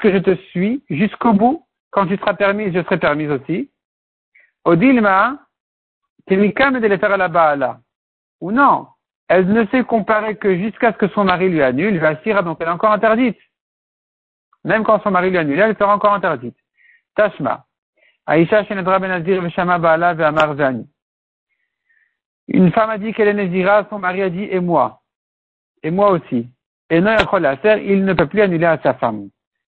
que 0.00 0.12
je 0.12 0.18
te 0.18 0.34
suis 0.50 0.84
jusqu'au 0.90 1.32
bout? 1.32 1.66
Quand 1.90 2.06
tu 2.06 2.16
seras 2.16 2.34
permise, 2.34 2.74
je 2.74 2.82
serai 2.82 2.98
permise 2.98 3.30
aussi. 3.30 3.70
Odilma, 4.64 5.38
Temikam 6.26 6.80
de 6.80 6.86
les 6.86 6.98
faire 6.98 7.16
Baala. 7.28 7.78
Ou 8.40 8.50
non, 8.50 8.88
elle 9.28 9.46
ne 9.46 9.66
s'est 9.66 9.84
comparée 9.84 10.36
que 10.36 10.56
jusqu'à 10.56 10.92
ce 10.92 10.98
que 10.98 11.08
son 11.08 11.24
mari 11.24 11.48
lui 11.48 11.62
annule, 11.62 11.98
Vasira, 11.98 12.42
donc 12.42 12.58
elle 12.60 12.68
est 12.68 12.70
encore 12.70 12.92
interdite. 12.92 13.38
Même 14.64 14.84
quand 14.84 15.02
son 15.02 15.10
mari 15.10 15.30
lui 15.30 15.38
annule, 15.38 15.60
elle 15.60 15.76
sera 15.76 15.94
encore 15.94 16.14
interdite. 16.14 16.56
Tashma. 17.14 17.66
Aïcha 18.26 18.64
Shenedra 18.64 18.98
Benazir 18.98 19.42
Veshama 19.42 19.78
Baala 19.78 20.14
Ve'amar 20.14 20.56
Zani. 20.56 20.88
Une 22.48 22.72
femme 22.72 22.90
a 22.90 22.98
dit 22.98 23.12
qu'elle 23.12 23.28
est 23.28 23.34
Nézira, 23.34 23.86
son 23.88 23.98
mari 23.98 24.22
a 24.22 24.30
dit 24.30 24.44
et 24.50 24.60
moi. 24.60 25.02
Et 25.82 25.90
moi 25.90 26.10
aussi. 26.10 26.48
Et 26.90 27.00
non, 27.00 27.16
il 27.16 28.04
ne 28.04 28.12
peut 28.12 28.26
plus 28.26 28.42
annuler 28.42 28.66
à 28.66 28.78
sa 28.82 28.94
femme. 28.94 29.28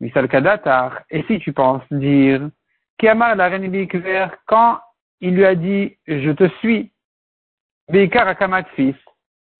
Kadatar. 0.01 1.03
Et 1.11 1.23
si 1.25 1.39
tu 1.39 1.53
penses 1.53 1.83
dire, 1.91 2.51
Kiamar 2.99 3.37
la 3.37 3.49
reine 3.49 3.89
quand 4.47 4.81
il 5.21 5.35
lui 5.35 5.45
a 5.45 5.55
dit 5.55 5.97
je 6.07 6.31
te 6.33 6.49
suis, 6.59 6.93
Akamat 7.89 8.65
fils, 8.75 8.97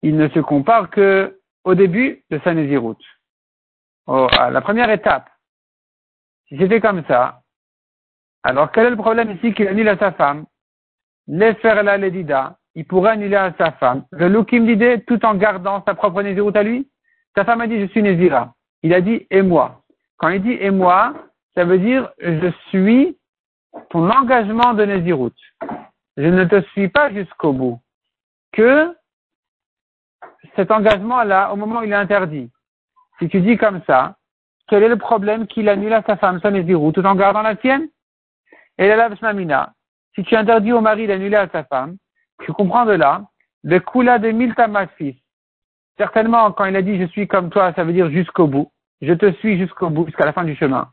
il 0.01 0.15
ne 0.15 0.27
se 0.29 0.39
compare 0.39 0.89
que 0.89 1.39
au 1.63 1.75
début 1.75 2.23
de 2.29 2.39
sa 2.43 2.53
Néziroute. 2.53 3.03
Oh, 4.05 4.27
la 4.31 4.61
première 4.61 4.89
étape. 4.89 5.29
Si 6.47 6.57
c'était 6.57 6.79
comme 6.79 7.03
ça, 7.07 7.41
alors 8.43 8.71
quel 8.71 8.85
est 8.85 8.91
le 8.91 8.95
problème 8.95 9.31
ici 9.31 9.53
qu'il 9.53 9.67
annule 9.67 9.89
à 9.89 9.97
sa 9.97 10.13
femme? 10.13 10.45
Les 11.27 11.55
faire 11.55 11.83
la 11.83 11.97
ledida, 11.97 12.57
il 12.77 12.85
pourrait 12.85 13.13
annuler 13.13 13.35
à 13.35 13.53
sa 13.57 13.71
femme. 13.71 14.05
Le 14.11 14.29
loukim 14.29 14.67
l'idée 14.67 15.03
tout 15.07 15.25
en 15.25 15.33
gardant 15.33 15.83
sa 15.83 15.95
propre 15.95 16.21
Néziroute 16.21 16.55
à 16.55 16.61
lui. 16.61 16.87
Sa 17.35 17.43
femme 17.43 17.61
a 17.61 17.67
dit 17.67 17.81
je 17.81 17.87
suis 17.87 18.03
Nézira. 18.03 18.53
Il 18.83 18.93
a 18.93 19.01
dit 19.01 19.25
et 19.31 19.41
moi. 19.41 19.81
Quand 20.17 20.29
il 20.29 20.43
dit 20.43 20.55
et 20.59 20.69
moi, 20.69 21.15
ça 21.55 21.65
veut 21.65 21.79
dire 21.79 22.11
je 22.19 22.51
suis 22.69 23.17
ton 23.89 24.07
engagement 24.11 24.75
de 24.75 24.85
Néziroute. 24.85 25.39
Je 26.17 26.27
ne 26.27 26.45
te 26.45 26.61
suis 26.69 26.87
pas 26.87 27.11
jusqu'au 27.11 27.51
bout. 27.51 27.79
Que 28.51 28.95
cet 30.55 30.69
engagement-là, 30.69 31.51
au 31.51 31.55
moment 31.55 31.79
où 31.79 31.83
il 31.83 31.91
est 31.91 31.95
interdit, 31.95 32.51
si 33.17 33.27
tu 33.27 33.41
dis 33.41 33.57
comme 33.57 33.81
ça, 33.87 34.17
quel 34.67 34.83
est 34.83 34.89
le 34.89 34.97
problème 34.97 35.47
qu'il 35.47 35.67
annule 35.67 35.93
à 35.93 36.03
sa 36.03 36.15
femme 36.15 36.39
sa 36.41 36.51
Nézirut 36.51 36.93
tout 36.93 37.05
en 37.05 37.15
gardant 37.15 37.41
la 37.41 37.55
tienne? 37.55 37.87
Et 38.77 38.87
la 38.87 39.09
Mamina, 39.09 39.73
si 40.13 40.23
tu 40.23 40.35
interdis 40.35 40.73
au 40.73 40.81
mari 40.81 41.07
d'annuler 41.07 41.37
à 41.37 41.49
sa 41.49 41.63
femme, 41.63 41.97
tu 42.43 42.53
comprends 42.53 42.85
de 42.85 42.93
là, 42.93 43.23
le 43.63 43.79
kula 43.79 44.19
de 44.19 44.31
milta 44.31 44.67
ma 44.67 44.87
fils. 44.87 45.15
Certainement, 45.97 46.51
quand 46.51 46.65
il 46.65 46.75
a 46.75 46.81
dit 46.81 46.99
je 46.99 47.07
suis 47.07 47.27
comme 47.27 47.49
toi, 47.49 47.73
ça 47.73 47.83
veut 47.83 47.93
dire 47.93 48.09
jusqu'au 48.09 48.47
bout. 48.47 48.71
Je 49.01 49.13
te 49.13 49.31
suis 49.33 49.57
jusqu'au 49.57 49.89
bout, 49.89 50.05
jusqu'à 50.05 50.25
la 50.25 50.33
fin 50.33 50.43
du 50.43 50.55
chemin. 50.55 50.91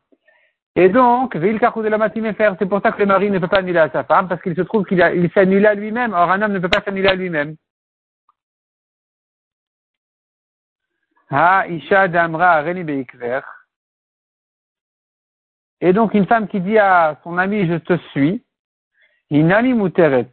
Et 0.76 0.88
donc, 0.88 1.36
de 1.36 1.88
la 1.88 2.56
c'est 2.58 2.68
pour 2.68 2.80
ça 2.82 2.90
que 2.90 2.98
le 2.98 3.06
mari 3.06 3.30
ne 3.30 3.38
peut 3.38 3.48
pas 3.48 3.58
annuler 3.58 3.78
à 3.78 3.90
sa 3.90 4.02
femme, 4.02 4.28
parce 4.28 4.42
qu'il 4.42 4.56
se 4.56 4.62
trouve 4.62 4.84
qu'il 4.84 4.98
il 4.98 5.30
s'annule 5.32 5.66
à 5.66 5.74
lui-même. 5.74 6.12
Or, 6.12 6.30
un 6.30 6.42
homme 6.42 6.52
ne 6.52 6.58
peut 6.58 6.68
pas 6.68 6.82
s'annuler 6.82 7.08
à 7.08 7.14
lui-même. 7.14 7.56
Ha 11.30 11.66
Isha 11.68 12.08
Damra 12.08 12.62
Reni. 12.62 13.06
Et 15.80 15.92
donc 15.92 16.14
une 16.14 16.26
femme 16.26 16.48
qui 16.48 16.60
dit 16.60 16.78
à 16.78 17.18
son 17.22 17.38
ami 17.38 17.66
je 17.66 17.74
te 17.74 17.96
suis, 18.10 18.42
Inani 19.30 19.74
Muteret. 19.74 20.28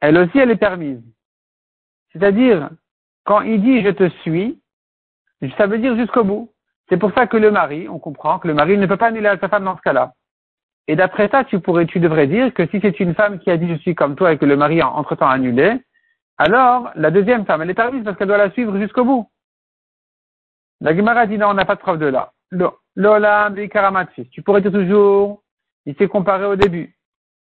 Elle 0.00 0.18
aussi 0.18 0.38
elle 0.38 0.50
est 0.50 0.56
permise. 0.56 1.02
C'est-à-dire, 2.12 2.70
quand 3.24 3.40
il 3.42 3.62
dit 3.62 3.82
je 3.82 3.90
te 3.90 4.08
suis, 4.20 4.60
ça 5.56 5.66
veut 5.66 5.78
dire 5.78 5.96
jusqu'au 5.96 6.24
bout. 6.24 6.52
C'est 6.88 6.98
pour 6.98 7.12
ça 7.14 7.26
que 7.26 7.36
le 7.36 7.50
mari, 7.50 7.88
on 7.88 7.98
comprend 7.98 8.38
que 8.38 8.48
le 8.48 8.54
mari 8.54 8.78
ne 8.78 8.86
peut 8.86 8.96
pas 8.96 9.08
annuler 9.08 9.28
à 9.28 9.38
sa 9.38 9.48
femme 9.48 9.64
dans 9.64 9.76
ce 9.76 9.82
cas-là. 9.82 10.12
Et 10.88 10.94
d'après 10.94 11.28
ça, 11.28 11.44
tu 11.44 11.58
pourrais, 11.60 11.86
tu 11.86 11.98
devrais 11.98 12.28
dire 12.28 12.54
que 12.54 12.66
si 12.68 12.78
c'est 12.80 13.00
une 13.00 13.14
femme 13.14 13.40
qui 13.40 13.50
a 13.50 13.56
dit 13.56 13.68
je 13.68 13.78
suis 13.80 13.96
comme 13.96 14.14
toi 14.14 14.32
et 14.32 14.38
que 14.38 14.44
le 14.44 14.56
mari 14.56 14.80
a 14.80 14.88
entre-temps 14.88 15.28
annulé, 15.28 15.80
alors, 16.38 16.90
la 16.96 17.10
deuxième 17.10 17.46
femme, 17.46 17.62
elle 17.62 17.70
est 17.70 17.74
permise 17.74 18.04
parce 18.04 18.16
qu'elle 18.18 18.28
doit 18.28 18.36
la 18.36 18.50
suivre 18.50 18.78
jusqu'au 18.78 19.04
bout. 19.04 19.30
La 20.80 20.94
Gemara 20.94 21.26
dit 21.26 21.38
non, 21.38 21.48
on 21.48 21.54
n'a 21.54 21.64
pas 21.64 21.76
de 21.76 21.80
preuve 21.80 21.98
de 21.98 22.06
là. 22.06 22.32
Lola, 22.94 23.50
Tu 24.30 24.42
pourrais 24.42 24.60
dire 24.60 24.72
toujours, 24.72 25.42
il 25.86 25.96
s'est 25.96 26.08
comparé 26.08 26.44
au 26.44 26.56
début. 26.56 26.94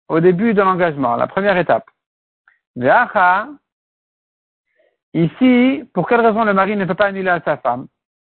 Au 0.09 0.21
début 0.21 0.55
de 0.55 0.63
l'engagement, 0.63 1.17
la 1.17 1.27
première 1.27 1.57
étape. 1.57 1.91
Ici, 5.15 5.85
pour 5.95 6.07
quelle 6.09 6.21
raison 6.21 6.45
le 6.45 6.53
mari 6.53 6.77
ne 6.77 6.85
peut 6.85 6.95
pas 6.95 7.07
annuler 7.07 7.31
à 7.31 7.41
sa 7.41 7.57
femme? 7.57 7.87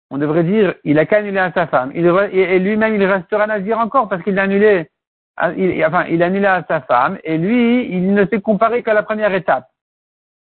On 0.09 0.17
devrait 0.17 0.43
dire, 0.43 0.75
il 0.83 0.99
a 0.99 1.05
qu'à 1.05 1.17
annuler 1.17 1.39
à 1.39 1.51
sa 1.53 1.65
femme. 1.67 1.91
Il 1.95 2.05
et 2.05 2.59
lui-même, 2.59 2.95
il 2.95 3.05
restera 3.05 3.47
nazir 3.47 3.79
encore 3.79 4.09
parce 4.09 4.21
qu'il 4.21 4.37
a 4.37 4.43
annulé, 4.43 4.89
enfin, 5.37 6.05
il 6.09 6.21
a 6.21 6.25
annulé 6.25 6.45
à 6.45 6.63
sa 6.67 6.81
femme 6.81 7.17
et 7.23 7.37
lui, 7.37 7.87
il 7.89 8.13
ne 8.13 8.25
s'est 8.27 8.41
comparé 8.41 8.83
qu'à 8.83 8.93
la 8.93 9.03
première 9.03 9.33
étape. 9.33 9.67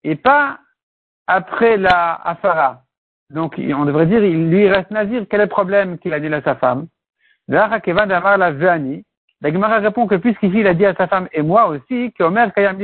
Et 0.04 0.16
pas 0.16 0.60
après 1.25 1.75
la 1.77 2.13
Afara. 2.13 2.84
Donc, 3.30 3.56
on 3.58 3.86
devrait 3.86 4.06
dire, 4.06 4.24
il 4.24 4.50
lui 4.50 4.70
reste 4.70 4.92
Nazir, 4.92 5.25
quel 5.30 5.42
est 5.42 5.46
le 5.46 5.50
problème 5.50 5.98
qu'il 5.98 6.13
a 6.13 6.20
dit 6.20 6.34
à 6.34 6.42
sa 6.42 6.56
femme? 6.56 6.88
La 7.50 7.82
Gemara 9.51 9.80
répond 9.80 10.08
que 10.08 10.16
puisqu'ici 10.16 10.60
il 10.60 10.68
a 10.68 10.74
dit 10.74 10.86
à 10.86 10.96
sa 10.96 11.08
femme, 11.08 11.27
et 11.34 11.42
moi 11.42 11.68
aussi, 11.68 12.13
que 12.13 12.24
Omer 12.24 12.54
Kayam 12.54 12.77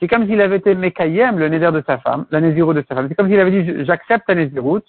c'est 0.00 0.08
comme 0.08 0.26
s'il 0.26 0.40
avait 0.40 0.56
été 0.56 0.74
Mekayem, 0.74 1.38
le 1.38 1.48
Néder 1.48 1.70
de 1.72 1.84
sa 1.86 1.98
femme, 1.98 2.26
la 2.30 2.40
Nézirut 2.40 2.74
de 2.74 2.84
sa 2.88 2.94
femme. 2.94 3.06
C'est 3.08 3.14
comme 3.14 3.28
s'il 3.28 3.38
avait 3.38 3.62
dit, 3.62 3.84
j'accepte 3.84 4.24
la 4.28 4.34
Nézirut. 4.34 4.82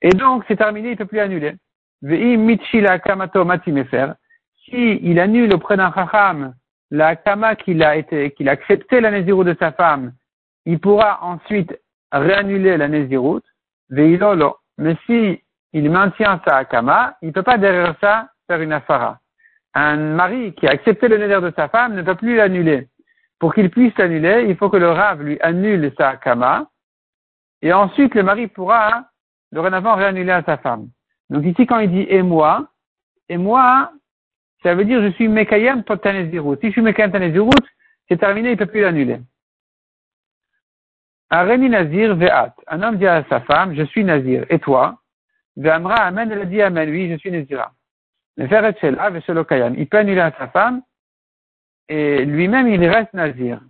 Et 0.00 0.08
donc, 0.08 0.44
c'est 0.48 0.56
terminé, 0.56 0.88
il 0.88 0.92
ne 0.92 0.96
peut 0.96 1.04
plus 1.06 1.20
annuler. 1.20 1.54
Si 4.64 5.00
il 5.02 5.20
annule 5.20 5.54
auprès 5.54 5.76
d'un 5.76 5.92
Chacham 5.92 6.54
la 6.90 7.16
Kama 7.16 7.56
qu'il 7.56 7.82
a 7.82 7.96
été, 7.96 8.32
qu'il 8.32 8.48
a 8.48 8.52
accepté 8.52 9.00
la 9.00 9.10
de 9.22 9.56
sa 9.58 9.72
femme, 9.72 10.12
il 10.66 10.78
pourra 10.80 11.22
ensuite 11.22 11.78
réannuler 12.10 12.76
la 12.76 12.88
Nézirut. 12.88 13.42
Mais 13.90 14.96
si 15.06 15.42
il 15.72 15.90
maintient 15.90 16.40
sa 16.46 16.56
akama, 16.56 17.16
il 17.22 17.28
ne 17.28 17.32
peut 17.32 17.42
pas 17.42 17.58
derrière 17.58 17.94
ça 18.00 18.28
faire 18.46 18.60
une 18.60 18.72
afara. 18.72 19.18
Un 19.74 19.96
mari 19.96 20.54
qui 20.54 20.66
a 20.66 20.70
accepté 20.70 21.08
le 21.08 21.18
néder 21.18 21.40
de 21.40 21.52
sa 21.56 21.68
femme 21.68 21.94
ne 21.94 22.02
peut 22.02 22.14
plus 22.14 22.36
l'annuler. 22.36 22.88
Pour 23.42 23.52
qu'il 23.52 23.70
puisse 23.70 23.98
l'annuler, 23.98 24.46
il 24.48 24.56
faut 24.56 24.70
que 24.70 24.76
le 24.76 24.88
rave 24.88 25.24
lui 25.24 25.36
annule 25.40 25.92
sa 25.98 26.10
akama, 26.10 26.68
et 27.60 27.72
ensuite 27.72 28.14
le 28.14 28.22
mari 28.22 28.46
pourra 28.46 29.06
dorénavant 29.50 29.96
réannuler 29.96 30.30
à 30.30 30.44
sa 30.44 30.58
femme. 30.58 30.90
Donc 31.28 31.44
ici, 31.44 31.66
quand 31.66 31.80
il 31.80 31.90
dit 31.90 32.06
et 32.08 32.22
moi, 32.22 32.68
et 33.28 33.36
moi, 33.36 33.90
ça 34.62 34.76
veut 34.76 34.84
dire 34.84 35.02
je 35.02 35.10
suis 35.14 35.26
mekayem 35.26 35.82
tanezirut. 35.82 36.56
Si 36.60 36.68
je 36.68 36.70
suis 36.70 36.82
mekayem 36.82 37.10
tanezirut, 37.10 37.66
c'est 38.08 38.18
terminé, 38.18 38.50
il 38.50 38.52
ne 38.52 38.58
peut 38.58 38.66
plus 38.66 38.82
l'annuler. 38.82 39.18
Areni 41.28 41.68
Nazir 41.68 42.14
Ve'at. 42.14 42.54
Un 42.68 42.80
homme 42.80 42.98
dit 42.98 43.08
à 43.08 43.24
sa 43.28 43.40
femme, 43.40 43.74
je 43.74 43.82
suis 43.82 44.04
Nazir. 44.04 44.46
Et 44.50 44.60
toi? 44.60 45.00
Ve'amra 45.56 45.96
Amen, 45.96 46.30
elle 46.30 46.48
dit 46.48 46.62
Amen. 46.62 46.88
Oui, 46.88 47.10
je 47.10 47.16
suis 47.16 47.32
Nazira. 47.32 47.72
Faire 48.38 48.72
Il 49.76 49.88
peut 49.88 49.98
annuler 49.98 50.20
à 50.20 50.30
sa 50.38 50.46
femme 50.46 50.82
et 51.92 52.24
lui-même 52.24 52.68
il 52.68 52.82
reste 52.88 53.12
Nazir. 53.12 53.60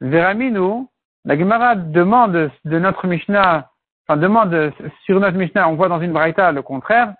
Ve'raminu, 0.00 0.86
la 1.24 1.36
Gemara 1.36 1.74
demande 1.74 2.50
de 2.64 2.78
notre 2.78 3.08
Mishnah, 3.08 3.70
enfin 4.06 4.16
demande 4.20 4.72
sur 5.04 5.18
notre 5.18 5.36
Mishnah, 5.36 5.68
on 5.68 5.74
voit 5.74 5.88
dans 5.88 6.00
une 6.00 6.12
braïta 6.12 6.52
le 6.52 6.62
contraire. 6.62 7.14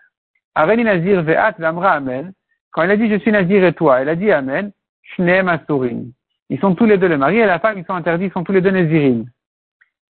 Areni 0.54 0.84
Nazir 0.84 1.22
Ve'at 1.22 1.56
Ve'amra 1.58 1.94
Amen. 1.94 2.32
Quand 2.70 2.82
elle 2.82 2.92
a 2.92 2.96
dit 2.96 3.10
je 3.10 3.18
suis 3.18 3.32
Nazir 3.32 3.64
et 3.64 3.72
toi, 3.72 4.00
elle 4.00 4.08
a 4.08 4.14
dit 4.14 4.30
Amen. 4.30 4.70
Shneem 5.02 5.48
Asurin. 5.48 6.04
Ils 6.48 6.60
sont 6.60 6.76
tous 6.76 6.86
les 6.86 6.96
deux, 6.96 7.08
le 7.08 7.18
mari 7.18 7.38
et 7.38 7.46
la 7.46 7.58
femme, 7.58 7.78
ils 7.78 7.84
sont 7.84 7.94
interdits, 7.94 8.26
ils 8.26 8.32
sont 8.32 8.44
tous 8.44 8.52
les 8.52 8.60
deux 8.60 8.70
Nazirines. 8.70 9.28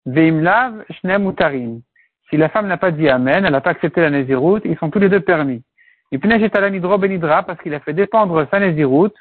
Veimlav 0.05 0.85
shnem 0.91 1.29
utarim. 1.29 1.81
Si 2.29 2.37
la 2.37 2.49
femme 2.49 2.67
n'a 2.67 2.77
pas 2.77 2.91
dit 2.91 3.09
Amen, 3.09 3.45
elle 3.45 3.53
n'a 3.53 3.61
pas 3.61 3.71
accepté 3.71 4.01
la 4.01 4.11
Nézirut, 4.11 4.63
ils 4.65 4.77
sont 4.79 4.91
tous 4.91 4.99
les 4.99 5.09
deux 5.09 5.21
permis. 5.21 5.63
Et 6.11 6.19
puis 6.19 6.29
Benidra 6.29 7.43
parce 7.45 7.61
qu'il 7.61 7.75
a 7.75 7.81
fait 7.81 7.93
dépendre 7.93 8.49
sa 8.51 8.59
Nézirut 8.59 9.13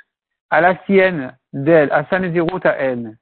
à 0.53 0.61
la 0.61 0.77
sienne 0.85 1.35
d'elle, 1.51 1.91
à 1.91 2.05
sa 2.09 2.19
Nézirut 2.19 2.61
à 2.63 2.75
elle. 2.77 3.17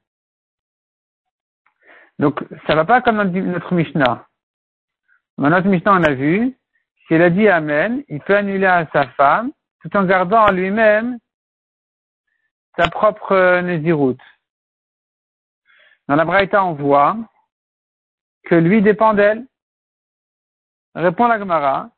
Donc, 2.18 2.44
ça 2.66 2.74
va 2.74 2.84
pas 2.84 3.00
comme 3.00 3.22
notre 3.22 3.72
Mishnah. 3.72 4.26
Dans 5.38 5.48
notre 5.48 5.66
Mishnah, 5.66 5.94
on 5.94 6.04
a 6.04 6.12
vu, 6.12 6.54
si 7.06 7.14
elle 7.14 7.22
a 7.22 7.30
dit 7.30 7.48
Amen, 7.48 8.04
il 8.08 8.20
peut 8.20 8.36
annuler 8.36 8.66
à 8.66 8.86
sa 8.92 9.08
femme, 9.12 9.50
tout 9.80 9.96
en 9.96 10.04
gardant 10.04 10.44
en 10.44 10.52
lui-même 10.52 11.18
sa 12.76 12.88
propre 12.90 13.32
euh, 13.32 14.14
Dans 16.08 16.16
la 16.16 16.24
Braïta, 16.26 16.62
on 16.62 16.74
voit 16.74 17.16
que 18.44 18.56
lui 18.56 18.82
dépend 18.82 19.14
d'elle. 19.14 19.46
Répond 20.94 21.28
la 21.28 21.38
Gemara. 21.38 21.88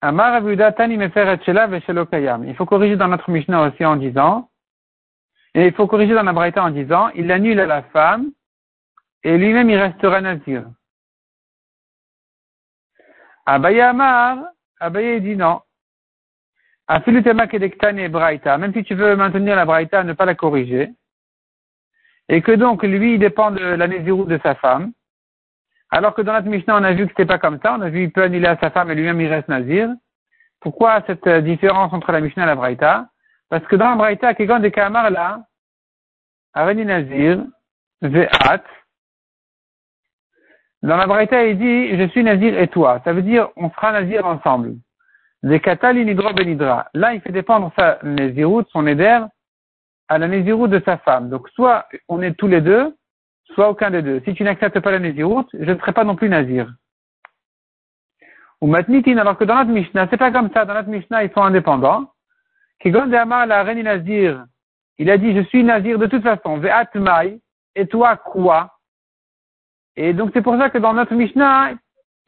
Il 0.00 0.14
faut 2.56 2.66
corriger 2.66 2.96
dans 2.96 3.08
notre 3.08 3.30
Mishnah 3.30 3.62
aussi 3.62 3.84
en 3.84 3.96
disant, 3.96 4.48
et 5.54 5.66
il 5.66 5.74
faut 5.74 5.88
corriger 5.88 6.14
dans 6.14 6.22
la 6.22 6.32
Braïta 6.32 6.62
en 6.62 6.70
disant, 6.70 7.08
il 7.16 7.32
annule 7.32 7.58
à 7.58 7.66
la 7.66 7.82
femme, 7.82 8.30
et 9.24 9.36
lui-même 9.36 9.68
il 9.70 9.76
restera 9.76 10.20
nazir. 10.20 10.66
Abaye 13.44 13.80
Amar, 13.80 14.38
Abaye 14.78 15.20
dit 15.20 15.34
non. 15.34 15.62
Même 16.88 18.72
si 18.72 18.84
tu 18.84 18.94
veux 18.94 19.16
maintenir 19.16 19.56
la 19.56 19.64
Braïta, 19.64 20.04
ne 20.04 20.12
pas 20.12 20.24
la 20.24 20.34
corriger, 20.36 20.90
et 22.28 22.40
que 22.40 22.52
donc 22.52 22.84
lui 22.84 23.18
dépend 23.18 23.50
de 23.50 23.60
la 23.60 23.88
de 23.88 24.40
sa 24.42 24.54
femme, 24.54 24.92
alors 25.90 26.14
que 26.14 26.22
dans 26.22 26.32
notre 26.34 26.48
Mishnah, 26.48 26.76
on 26.76 26.84
a 26.84 26.92
vu 26.92 27.04
que 27.06 27.12
c'était 27.12 27.26
pas 27.26 27.38
comme 27.38 27.58
ça. 27.62 27.74
On 27.74 27.80
a 27.80 27.88
vu 27.88 28.00
qu'il 28.00 28.12
peut 28.12 28.22
annuler 28.22 28.46
à 28.46 28.58
sa 28.58 28.70
femme 28.70 28.90
et 28.90 28.94
lui-même 28.94 29.20
il 29.20 29.28
reste 29.28 29.48
nazir. 29.48 29.88
Pourquoi 30.60 31.02
cette 31.06 31.26
euh, 31.26 31.40
différence 31.40 31.92
entre 31.92 32.12
la 32.12 32.20
Mishnah 32.20 32.42
et 32.42 32.46
la 32.46 32.56
Braïta? 32.56 33.08
Parce 33.48 33.64
que 33.66 33.76
dans 33.76 33.90
la 33.90 33.96
Braïta, 33.96 34.34
quelqu'un 34.34 34.60
des 34.60 34.70
Kamar 34.70 35.10
là, 35.10 35.44
Avani 36.52 36.84
Nazir, 36.84 37.42
Ve'at, 38.02 38.62
dans 40.82 40.96
la 40.96 41.06
Braïta, 41.06 41.44
il 41.44 41.58
dit, 41.58 41.96
je 41.96 42.08
suis 42.08 42.22
Nazir 42.22 42.58
et 42.58 42.68
toi. 42.68 43.00
Ça 43.04 43.12
veut 43.12 43.22
dire, 43.22 43.48
on 43.56 43.70
sera 43.70 43.92
Nazir 43.92 44.24
ensemble. 44.24 44.76
Zekata 45.42 45.92
l'inidra 45.92 46.32
benidra. 46.32 46.88
Là, 46.94 47.14
il 47.14 47.20
fait 47.20 47.32
dépendre 47.32 47.72
sa 47.76 47.98
Nézirut, 48.02 48.64
son 48.70 48.86
éder, 48.86 49.20
à 50.08 50.18
la 50.18 50.28
Nézirut 50.28 50.68
de 50.68 50.80
sa 50.84 50.98
femme. 50.98 51.30
Donc, 51.30 51.48
soit 51.50 51.88
on 52.08 52.22
est 52.22 52.34
tous 52.34 52.48
les 52.48 52.60
deux, 52.60 52.94
soit 53.54 53.68
aucun 53.68 53.90
des 53.90 54.02
deux. 54.02 54.20
Si 54.24 54.34
tu 54.34 54.44
n'acceptes 54.44 54.80
pas 54.80 54.90
la 54.90 54.98
Nézirut, 54.98 55.44
je 55.52 55.70
ne 55.70 55.78
serai 55.78 55.92
pas 55.92 56.04
non 56.04 56.16
plus 56.16 56.28
Nazir. 56.28 56.72
Ou 58.60 58.66
Matnitin, 58.66 59.18
alors 59.18 59.38
que 59.38 59.44
dans 59.44 59.56
notre 59.56 59.70
Mishnah, 59.70 60.08
c'est 60.10 60.16
pas 60.16 60.32
comme 60.32 60.50
ça. 60.52 60.64
Dans 60.64 60.74
notre 60.74 60.88
Mishnah, 60.88 61.24
ils 61.24 61.32
sont 61.32 61.42
indépendants. 61.42 62.10
Kigon 62.80 63.06
la 63.06 63.62
reine 63.62 63.82
Nazir, 63.82 64.44
il 64.98 65.10
a 65.10 65.18
dit, 65.18 65.34
je 65.34 65.42
suis 65.42 65.64
Nazir 65.64 65.98
de 65.98 66.06
toute 66.06 66.22
façon. 66.22 66.60
Et 67.74 67.86
toi 67.86 68.16
quoi? 68.16 68.74
Et 69.96 70.12
donc 70.12 70.30
c'est 70.32 70.42
pour 70.42 70.56
ça 70.58 70.70
que 70.70 70.78
dans 70.78 70.92
notre 70.92 71.14
Mishnah, 71.14 71.72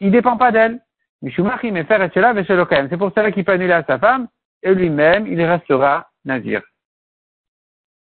il 0.00 0.10
dépend 0.10 0.36
pas 0.36 0.52
d'elle. 0.52 0.80
Mishumachim 1.22 1.76
et 1.76 1.84
faire 1.84 2.02
et 2.02 2.10
C'est 2.14 2.96
pour 2.96 3.12
cela 3.14 3.30
qu'il 3.30 3.44
peut 3.44 3.52
annuler 3.52 3.74
à 3.74 3.84
sa 3.84 3.98
femme, 3.98 4.28
et 4.62 4.74
lui-même, 4.74 5.26
il 5.26 5.42
restera 5.42 6.08
Nazir. 6.24 6.62